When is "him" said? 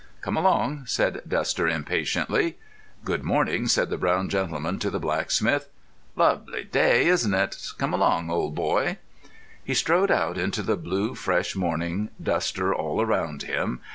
13.43-13.79